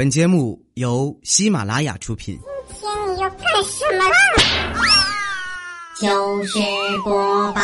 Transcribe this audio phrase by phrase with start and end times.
[0.00, 2.40] 本节目由喜马拉雅出品。
[2.72, 4.16] 今天你要干什么啦？
[6.00, 6.58] 就是
[7.04, 7.60] 播报。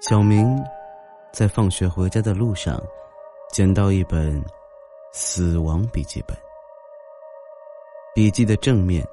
[0.00, 0.60] 小明
[1.32, 2.82] 在放学回家的路上，
[3.52, 4.44] 捡到一本
[5.12, 6.36] 死亡笔记本。
[8.16, 9.06] 笔记的正面，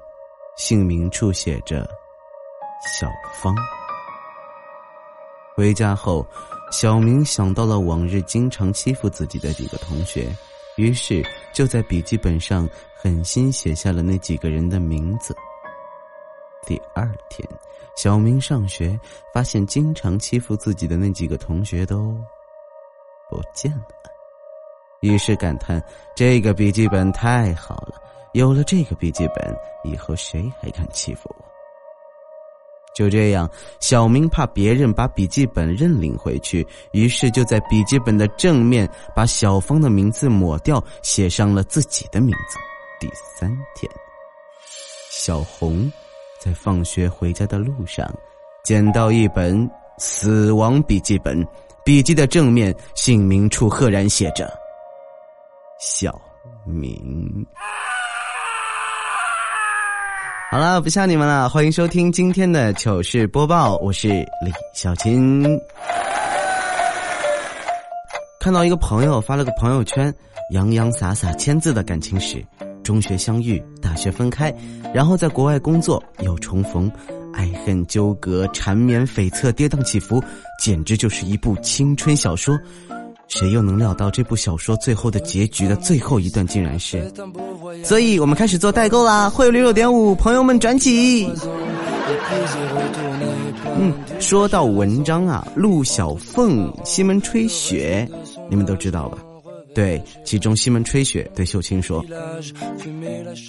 [0.56, 1.88] 姓名处写着
[2.98, 3.06] “小
[3.40, 3.54] 芳”。
[5.54, 6.26] 回家后，
[6.72, 10.28] 小明想到了往日经常欺负自己的几个同学，
[10.76, 15.36] 于是就在笔记本上狠心写下了那几个人的名字。
[16.64, 17.46] 第二天，
[17.96, 18.98] 小明上学，
[19.34, 22.16] 发现经常欺负自己的那几个同学都
[23.28, 23.86] 不见了，
[25.00, 25.82] 于是感叹：
[26.14, 28.00] 这个笔记本太好了，
[28.32, 31.51] 有了这个笔记本，以后谁还敢欺负我？
[32.94, 33.48] 就这样，
[33.80, 42.58] 小明怕别人把笔记本认领回去，于是就在笔记本的正面把小芳的名字抹掉，写上了自己的名字。
[43.00, 43.90] 第三天，
[45.10, 45.90] 小红
[46.38, 48.12] 在放学回家的路上，
[48.62, 51.46] 捡到一本死亡笔记本，
[51.84, 54.52] 笔记的正面姓名处赫然写着
[55.80, 56.20] “小
[56.64, 57.46] 明”。
[60.52, 64.08] 好了，不吓你们了，欢迎收听今天的糗事播报，我是
[64.44, 65.42] 李小琴。
[68.38, 70.14] 看到一个朋友发了个朋友圈，
[70.50, 72.44] 洋洋洒洒签字的感情史：
[72.84, 74.54] 中学相遇，大学分开，
[74.92, 76.92] 然后在国外工作又重逢，
[77.32, 80.22] 爱恨纠葛，缠绵悱恻，跌宕起伏，
[80.62, 82.60] 简直就是一部青春小说。
[83.28, 87.10] 谁又能料到这部小说最后的结局的最后一段竟然是？
[87.82, 89.30] 所以我们开始做代购啦！
[89.30, 91.26] 汇率六点五，朋友们转起。
[93.78, 98.06] 嗯，说到文章啊，陆小凤、西门吹雪，
[98.50, 99.18] 你们都知道吧？
[99.74, 102.04] 对，其中西门吹雪对秀清说：“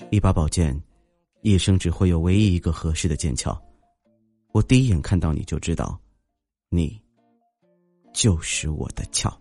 [0.09, 0.79] 一把宝剑，
[1.41, 3.53] 一生只会有唯一一个合适的剑鞘。
[4.53, 5.99] 我第一眼看到你就知道，
[6.69, 6.97] 你。”
[8.13, 9.31] 就是我的鞘，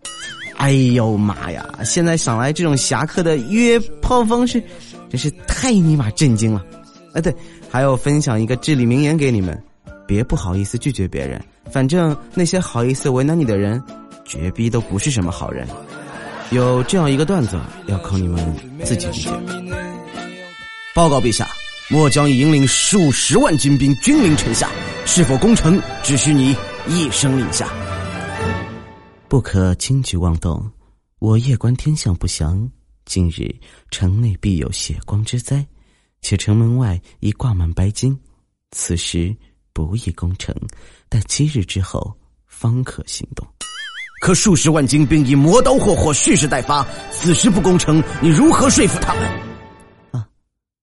[0.57, 1.63] 哎呦妈呀！
[1.85, 4.61] 现在想来这种侠客的约炮方式，
[5.09, 6.65] 真是太尼玛震惊了。
[7.13, 7.33] 哎，对，
[7.69, 9.61] 还要分享一个至理名言给你们：
[10.07, 11.39] 别不好意思拒绝别人，
[11.71, 13.81] 反正那些好意思为难你的人，
[14.25, 15.67] 绝逼都不是什么好人。
[16.49, 19.29] 有这样一个段子，要靠你们自己理解。
[20.95, 21.47] 报告陛下，
[21.89, 24.69] 末将已引领数十万精兵，君临城下，
[25.05, 26.55] 是否攻城，只需你
[26.87, 27.71] 一声令下。
[29.33, 30.71] 不可轻举妄动，
[31.17, 32.69] 我夜观天象不详。
[33.03, 33.51] 今日
[33.89, 35.65] 城内必有血光之灾，
[36.21, 38.15] 且城门外已挂满白金，
[38.69, 39.35] 此时
[39.73, 40.55] 不宜攻城。
[41.09, 43.43] 待七日之后方可行动。
[44.21, 49.23] 可数十万精兵以磨刀霍霍，蓄势待发，此时不攻城，你如何说服他们？
[50.11, 50.29] 啊，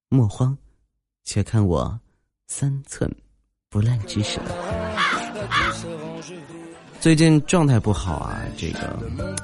[0.08, 0.58] 莫慌，
[1.22, 2.00] 且看我
[2.48, 3.08] 三寸
[3.68, 4.40] 不烂之舌。
[7.00, 8.98] 最近状态不好啊，这个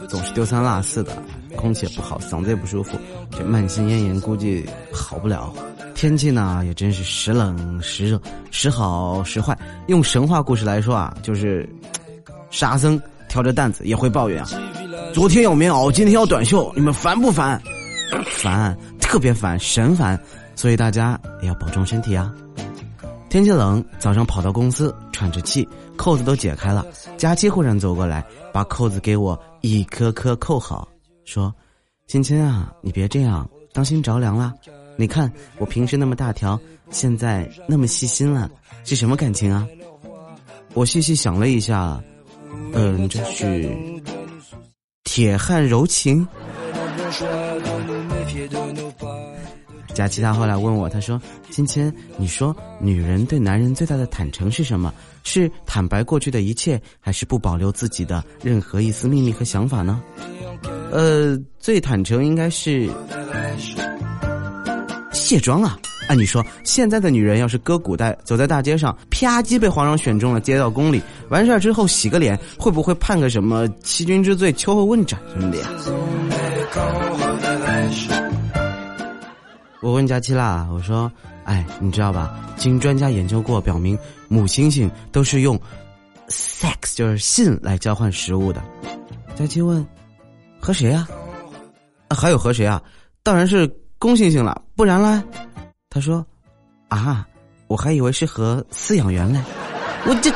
[0.09, 1.17] 总是丢三落四的，
[1.57, 2.99] 空气也不好，嗓子也不舒服，
[3.31, 5.51] 这慢性咽炎估计好不了。
[5.95, 9.57] 天气呢也真是时冷时热，时好时坏。
[9.87, 11.67] 用神话故事来说啊，就是
[12.51, 14.49] 沙僧挑着担子也会抱怨啊，
[15.15, 17.61] 昨天要棉袄，今天要短袖，你们烦不烦？
[18.37, 20.21] 烦，特别烦，神烦。
[20.55, 22.31] 所以大家也要保重身体啊。
[23.31, 25.67] 天气冷，早上跑到公司，喘着气，
[25.97, 26.85] 扣子都解开了。
[27.17, 28.23] 佳期忽然走过来，
[28.53, 30.87] 把扣子给我一颗颗扣好，
[31.25, 31.53] 说
[32.07, 34.53] ：“亲亲啊，你别这样，当心着凉了。
[34.99, 36.61] 你看我平时那么大条，
[36.91, 38.51] 现在那么细心了，
[38.85, 39.67] 是什么感情啊？”
[40.75, 41.99] 我细细想了一下，
[42.75, 43.75] 嗯，这是
[45.05, 46.29] 铁汉柔情。
[49.97, 51.19] 佳琪他后来问我，他说
[51.51, 54.93] ：“芊芊，你说女人对男人最大的坦诚是什么？
[55.25, 60.03] 是坦白过去的一切，还是不保留自己的任何一丝秘密和想法呢？”
[60.93, 62.91] 呃，最坦诚应该是
[65.13, 65.79] 卸妆啊！
[66.09, 75.71] 按你说，现在的女人要是搁古代，走在大街上，啪叽被皇上选中了，接到宫里，完事儿之后洗个脸，会不会判个什么欺君之罪、秋后问斩什么的呀？
[79.83, 81.11] 我问佳期啦，我说
[81.45, 82.35] ：“哎，你知道吧？
[82.57, 83.97] 经专家研究过，表明
[84.27, 85.61] 母猩猩都是用
[86.29, 88.63] sex 就是性来交换食物的。”
[89.37, 89.87] 佳期问
[90.59, 91.07] ：“和谁啊？
[92.09, 92.83] 还有和谁啊？
[93.23, 95.23] 当然是公猩猩了，不然啦？”
[95.91, 96.25] 他说
[96.89, 97.27] ：“啊，
[97.69, 99.41] 我还以为是和饲养员嘞。”
[100.09, 100.31] 我这，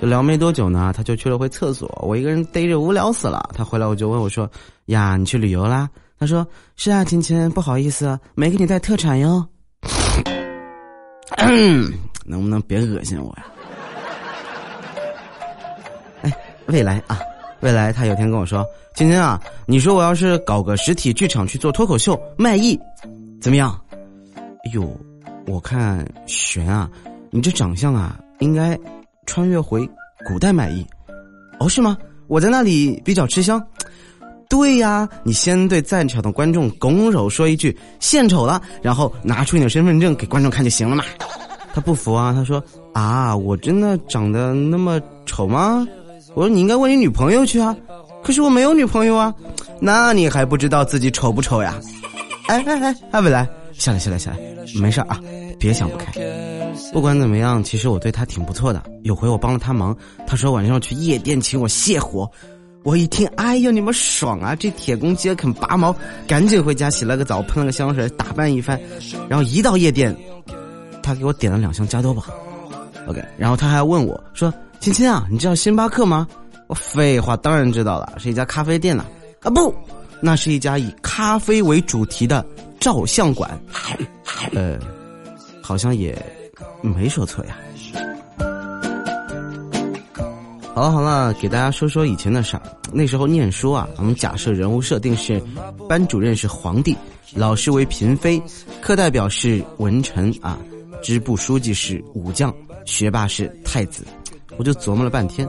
[0.00, 3.50] 就聊没多久呢，他就去了回厕所，我一个人逮着无聊死了。
[3.54, 4.48] 他回来我就问我说
[4.86, 6.46] ：“呀，你去旅游啦？”他说
[6.76, 9.46] ：“是啊，亲亲，不好意思，没给你带特产哟。
[12.24, 13.44] 能不能别恶心我呀？
[16.22, 16.32] 哎，
[16.66, 17.18] 未来啊，
[17.60, 18.64] 未来，他有天跟我说
[18.94, 22.78] ：“亲亲啊，你说我要是搞个实体剧场去做脱口秀卖艺，
[23.40, 23.78] 怎么样？”
[24.32, 24.88] 哎呦，
[25.46, 26.90] 我看悬啊，
[27.30, 28.78] 你这长相啊，应该
[29.26, 29.86] 穿越回
[30.26, 30.86] 古代卖艺。
[31.58, 31.98] 哦，是吗？
[32.26, 33.62] 我在那里比较吃香。
[34.48, 41.04] 对呀，你先对在场的观众拱手说一句“献丑了”，然后拿出你的身份证给观众看就行了嘛。
[41.74, 42.62] 他不服啊，他说
[42.92, 45.86] ：“啊，我真的长得那么丑吗？”
[46.34, 47.76] 我说：“你应该问你女朋友去啊。”
[48.22, 49.34] 可是我没有女朋友啊，
[49.80, 51.78] 那你还不知道自己丑不丑呀？
[52.46, 54.38] 哎哎哎，阿未来，下来下来下来，
[54.80, 55.20] 没事啊，
[55.58, 56.12] 别想不开。
[56.92, 58.82] 不管怎么样，其实我对他挺不错的。
[59.02, 59.96] 有回我帮了他忙，
[60.26, 62.30] 他说晚上去夜店请我泄火。
[62.84, 64.54] 我一听，哎呦，你们爽啊！
[64.54, 65.96] 这铁公鸡肯拔毛，
[66.28, 68.78] 赶紧回家洗了个澡，喷了个香水，打扮一番，
[69.26, 70.14] 然后一到夜店，
[71.02, 72.22] 他给我点了两箱加多宝。
[73.06, 76.28] OK，然后他还问我说：“亲亲啊，你知道星巴克吗？”
[76.68, 79.04] 我废话，当然知道了，是一家咖啡店呢。
[79.40, 79.74] 啊不，
[80.20, 82.44] 那是一家以咖啡为主题的
[82.78, 83.58] 照相馆。
[84.52, 84.78] 呃，
[85.62, 86.14] 好像也
[86.82, 87.56] 没说错呀。
[90.74, 92.62] 好了好了，给大家说说以前的事儿。
[92.92, 95.40] 那时候念书啊，我们假设人物设定是
[95.88, 96.96] 班主任是皇帝，
[97.32, 98.42] 老师为嫔妃，
[98.82, 100.58] 课代表是文臣啊，
[101.00, 102.52] 支部书记是武将，
[102.84, 104.04] 学霸是太子。
[104.56, 105.48] 我就琢磨了半天，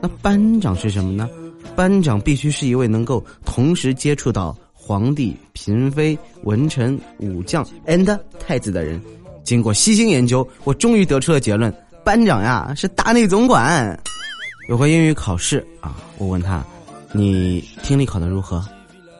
[0.00, 1.30] 那班长是什么呢？
[1.76, 9.00] 班长必须是一位能够同时接触到皇帝、嫔妃、文臣、武将 and 太子的人。
[9.44, 11.72] 经过悉心研究，我终于得出了结论：
[12.04, 13.96] 班长呀是大内总管。
[14.68, 16.64] 有回英语考试啊，我问他
[17.12, 18.64] ：“你听力考得如何？”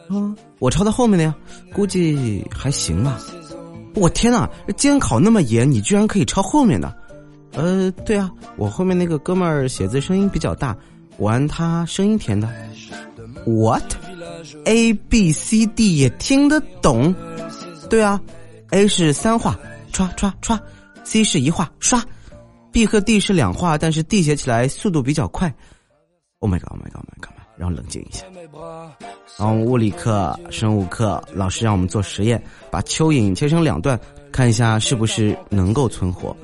[0.09, 1.35] 嗯，我抄到后面的呀，
[1.73, 3.19] 估计还行吧。
[3.95, 6.93] 我天呐，监考那么严，你居然可以抄后面的？
[7.53, 10.75] 呃，对啊，我后面那个哥们儿写字声音比较大，
[11.17, 12.51] 我按他声音填的。
[13.45, 17.13] What？A B C D 也听得懂？
[17.89, 18.19] 对啊
[18.71, 19.57] ，A 是三画，
[19.93, 20.59] 歘歘歘
[21.05, 22.03] ；C 是一画，刷。
[22.75, 25.47] B 和 D 是两画，但是 D 写起来速度比较快。
[26.39, 27.31] Oh my god！Oh my god！Oh my god！
[27.55, 28.25] 让我冷静一下。
[29.39, 33.97] 然后物理课、生物课，老师让我们做实验，把蚯蚓切成两段，
[34.29, 36.35] 看一下是不是能够存活。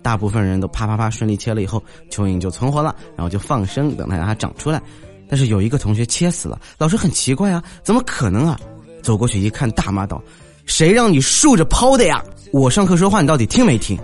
[0.00, 4.82] 大部分人都啪啪啪顺利切了以后，蚯蚓就存活了，然后就放生，等它让它长出来。
[5.28, 8.58] 但是有一个同学切死了，老师很奇怪啊，怎么可能啊？
[9.02, 10.22] 走过去一看，大骂道
[10.64, 12.24] ：“谁让你竖着抛的呀？
[12.50, 13.98] 我上课说话你到底听没听？”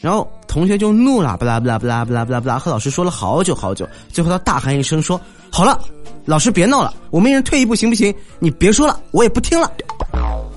[0.00, 3.88] 然后同学就怒了，不啦不啦不啦不啦不啦不啦，和老师说了好久好久。
[4.10, 5.18] 最后他大喊一声说
[5.50, 5.80] ：“好了，
[6.26, 8.14] 老师别闹了，我们一人退一步行不行？
[8.38, 9.72] 你别说了，我也不听了。”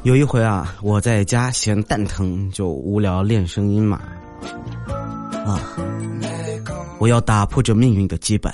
[0.04, 4.02] 有一回啊，我在家闲蛋疼，就无聊练声音嘛。
[5.46, 5.64] 啊，
[7.00, 8.52] 我要打破这命运的羁绊，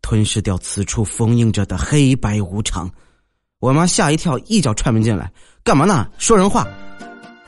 [0.00, 2.90] 吞噬掉此处封印着的黑白无常。
[3.60, 5.30] 我妈吓一跳，一脚踹门进来，
[5.62, 6.06] 干嘛呢？
[6.16, 6.66] 说人话。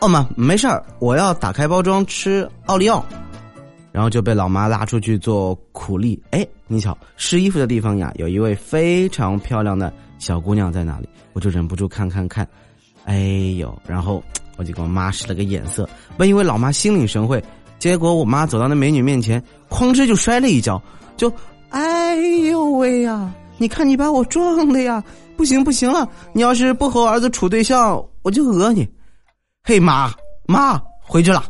[0.00, 3.02] 哦妈，没事儿，我要打开包装吃奥利奥，
[3.92, 6.20] 然后就被老妈拉出去做苦力。
[6.30, 12.46] 哎，你瞧，试衣服的地方呀，有一位非常漂亮的小姑娘在那里，我就忍不住看看看。
[13.04, 13.18] 哎
[13.58, 14.22] 呦，然后
[14.56, 17.42] 我就给我妈使了个眼色，本以为老妈心领神会，
[17.78, 20.80] 结果我妈走到那美女面前，哐哧就摔了一跤，
[21.16, 21.32] 就
[21.70, 23.32] 哎呦喂呀！
[23.58, 25.02] 你看你把我撞的呀！
[25.36, 28.88] 不行不行了，你要是不和我儿子处对象，我就讹你。
[29.62, 30.12] 嘿妈
[30.46, 31.44] 妈回去了，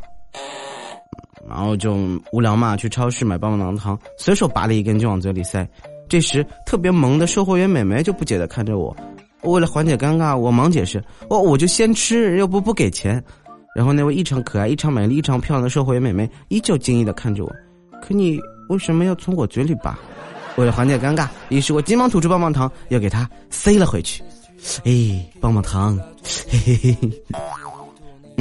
[1.50, 1.96] 然后就
[2.32, 5.68] 无聊嘛，去超市买棒棒糖糖，随手拔了一根就往嘴里塞。
[6.08, 8.96] 这时特别萌的售货员美眉就不解的看着我，
[9.42, 13.22] 为了缓解尴尬，我忙解释：我我就先吃，又不不给钱。
[13.74, 17.52] 然后那位异常可爱、异常美丽、异常漂亮的售货员美眉依旧惊异的看着我，
[18.00, 18.38] 可你
[18.68, 19.98] 为什么要从我嘴里拔？
[20.56, 24.22] 为了缓解尴尬，于是我急忙吐出棒棒糖，又给她塞了回去。
[24.84, 25.98] 哎，棒棒糖，
[26.48, 27.10] 嘿嘿嘿。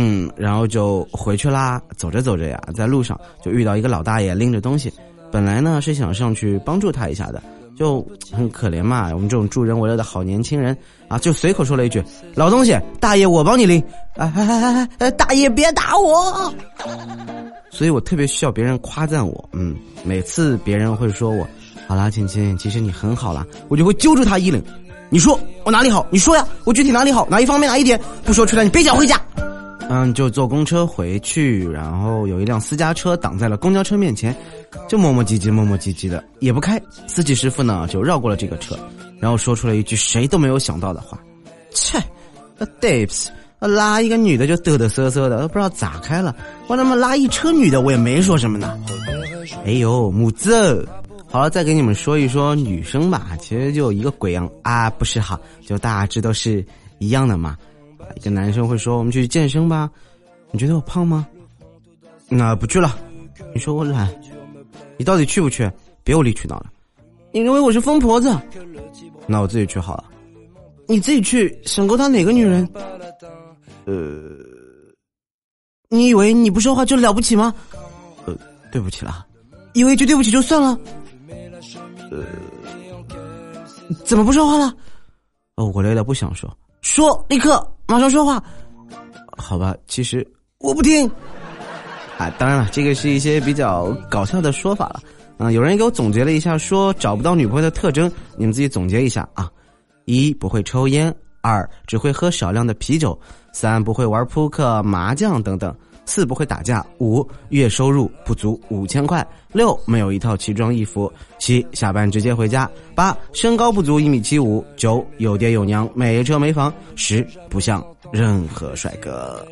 [0.01, 1.81] 嗯，然后就回去啦。
[1.97, 4.91] 走着走着呀，在路上就遇到一个老大爷拎着东西，
[5.29, 7.43] 本来呢是想上去帮助他一下的，
[7.77, 9.11] 就很可怜嘛。
[9.13, 10.75] 我们这种助人为乐的好年轻人
[11.09, 12.01] 啊，就随口说了一句
[12.33, 13.83] ：“老东西，大爷我帮你拎。”
[14.15, 16.53] 哎哎哎哎，大爷别打我！
[17.69, 19.49] 所以我特别需要别人夸赞我。
[19.51, 19.75] 嗯，
[20.05, 21.45] 每次别人会说我，
[21.87, 24.63] 好啦，亲亲，其实你很好啦，我就会揪住他衣领，
[25.09, 26.07] 你说我哪里好？
[26.09, 27.27] 你说呀，我具体哪里好？
[27.29, 27.99] 哪一方面哪一点？
[28.23, 29.19] 不说出来你别想回家。
[29.91, 34.35] 嗯，就坐公车回去，然后有一辆私家车挡在了公交车面前，
[34.87, 36.79] 就磨磨唧唧、磨磨唧唧的也不开。
[37.07, 38.77] 司机师傅呢就绕过了这个车，
[39.19, 41.19] 然后说出了一句谁都没有想到的话
[41.73, 41.99] ：“切，
[42.79, 46.35] 对不起，拉一个女的就嘚嘚瑟瑟的，不知道咋开了。
[46.67, 48.79] 我他妈拉一车女的，我也没说什么呢。”
[49.65, 50.87] 哎呦，母子，
[51.25, 56.63] 好了，再给你们说一说女生吧，其实就一个鬼样啊，不是哈，就大致都是
[56.99, 57.57] 一样的嘛。
[58.15, 59.89] 一个男生会说：“我们去健身吧。”
[60.51, 61.27] 你觉得我胖吗？
[62.27, 62.97] 那不去了。
[63.53, 64.09] 你说我懒，
[64.97, 65.71] 你到底去不去？
[66.03, 66.71] 别无理取闹了。
[67.31, 68.35] 你认为我是疯婆子？
[69.27, 70.05] 那我自己去好了。
[70.87, 72.67] 你自己去想勾搭哪个女人？
[73.85, 73.93] 呃，
[75.89, 77.53] 你以为你不说话就了不起吗？
[78.25, 78.35] 呃，
[78.71, 79.27] 对不起了。
[79.73, 80.79] 以为就对不起就算了？
[82.09, 82.25] 呃，
[84.03, 84.75] 怎么不说话了？
[85.55, 86.51] 哦，我累了，不想说。
[86.81, 88.41] 说，立刻，马上说话。
[89.35, 90.25] 好吧，其实
[90.59, 91.09] 我不听。
[92.19, 95.01] 啊，当然了，这个是一些比较搞笑的说法了。
[95.39, 99.49] 啊，有人给我总结了一下，说找不到女朋友的特征，你们自己总结一下啊。
[100.05, 103.19] 一不会抽烟，二只会喝少量的啤酒，
[103.53, 105.75] 三不会玩扑克、麻将等等，
[106.09, 119.45] 四不会打架，五月收入不足五千块，六没有一套奇装异服，七下班直接回家，八身高不足一米七五，九有爹有娘，没车没房，十不像任何帅哥。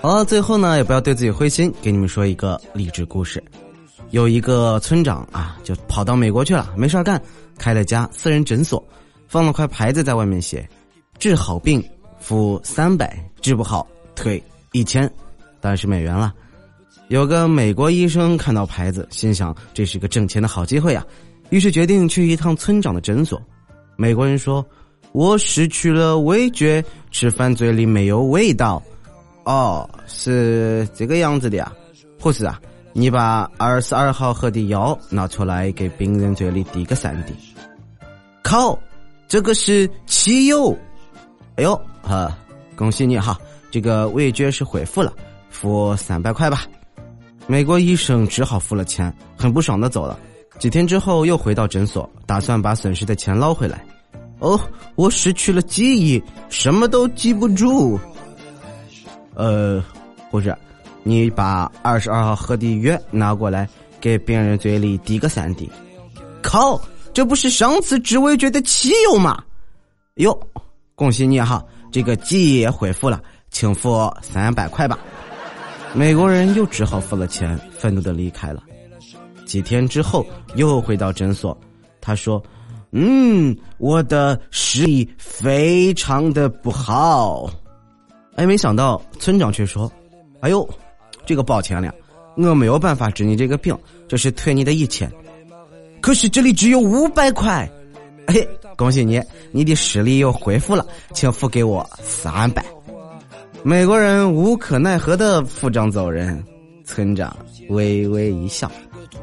[0.00, 3.40] 好了，最后呢，也不要对自己灰心，给你们说一个励志故事。
[4.10, 7.22] 有一个村长啊，就跑到美国去了，没事干，
[7.56, 8.82] 开了家私人诊所，
[9.28, 10.68] 放了块牌子在外面写：
[11.20, 11.80] 治好病
[12.18, 14.42] 付三百，治不好退
[14.72, 15.08] 一千，
[15.60, 16.34] 当然是美元了。
[17.08, 21.04] 有个美国医生看到牌子，心想这是个挣钱的好机会啊，
[21.50, 23.40] 于是决定去一趟村长的诊所。
[23.96, 24.64] 美国人说
[25.12, 28.82] ：“我失去了味觉，吃饭嘴里没有味道。”
[29.44, 31.72] 哦，是这个样子的呀，
[32.20, 32.60] 护士啊，
[32.92, 37.32] 你把二十二号盒的药拿出来，给病人嘴里滴个三滴。
[38.42, 38.78] 靠，
[39.26, 40.76] 这个是汽油。
[41.56, 42.36] 哎呦，哈，
[42.76, 43.38] 恭喜你哈，
[43.70, 45.12] 这个味觉是恢复了，
[45.60, 46.62] 付三百块吧。
[47.48, 50.16] 美国医生只好付了钱，很不爽的走了。
[50.58, 53.84] 几天之后又回到诊所，打算把损失的钱捞回来。
[54.38, 54.60] 哦，
[54.94, 57.98] 我失去了记忆，什么都记不住。
[59.34, 59.82] 呃，
[60.30, 60.56] 护士，
[61.02, 63.68] 你把二十二号喝的药拿过来，
[64.00, 65.68] 给病人嘴里滴个三滴。
[66.40, 66.80] 靠，
[67.12, 69.42] 这不是上次治味觉的汽油吗？
[70.14, 70.38] 哟，
[70.94, 74.98] 恭喜你哈，这个记忆也恢复了，请付三百块吧。
[75.94, 78.62] 美国人又只好付了钱，愤怒的离开了。
[79.44, 81.56] 几天之后，又回到诊所，
[82.00, 82.42] 他说
[82.92, 87.50] ：“嗯，我的视力非常的不好。”
[88.36, 89.90] 哎，没想到村长却说
[90.40, 90.68] ：“哎呦，
[91.26, 91.92] 这个抱歉了，
[92.36, 93.76] 我没有办法治你这个病，
[94.06, 95.10] 这是退你的一千。
[96.00, 97.68] 可是这里只有五百块，
[98.28, 102.64] 嘿，恭喜你，你的视力又恢复了，请付给我三百。”
[103.64, 106.42] 美国人无可奈何的付账走人，
[106.84, 107.36] 村长
[107.68, 108.70] 微微一笑：“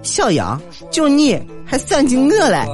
[0.04, 0.62] 小杨，
[0.92, 2.66] 就你还算计我嘞？”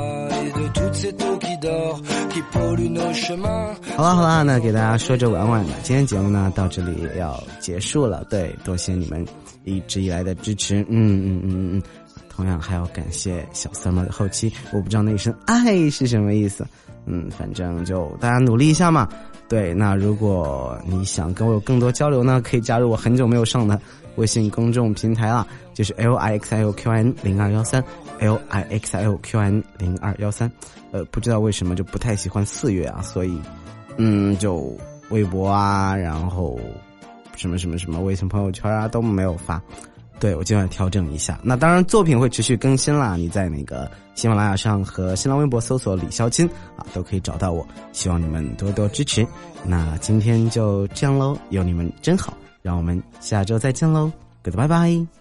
[3.96, 8.24] 好了好了，那给大家说着玩玩的，今天节目呢到这里要结束了。
[8.30, 9.26] 对，多谢你们
[9.64, 11.84] 一直以来的支持，嗯嗯嗯嗯嗯，
[12.32, 16.66] 同样还要感谢小三们的后期，我不知道那一声爱是什么意思，
[17.06, 19.08] 嗯，反正就大家努力一下嘛。
[19.50, 23.80] 对，那如果你想跟我有更多交流呢，可以加入我很久没有上的
[24.16, 27.84] 微信公众平台了，就是 L I X L Q N 零二幺三
[28.20, 30.50] L I X L Q N 零二幺三。
[30.92, 33.38] 呃，不知道为什么就不太喜欢四月啊，所以，
[33.98, 34.74] 嗯，就
[35.10, 36.60] 微博啊，然后
[37.36, 39.62] 什么什么什么微信朋友圈啊都没有发，
[40.22, 41.40] 对我今晚调整一下。
[41.42, 43.16] 那当然，作品会持续更新啦。
[43.16, 46.48] 你在那个喜马拉雅上和新浪微博搜索李潇钦
[46.78, 47.68] 啊，都可以找到我。
[47.92, 49.26] 希望你们多多支持。
[49.66, 54.12] 那今天就这样喽，有你们真好，让我们下周再见喽
[54.44, 55.21] ，Goodbye bye。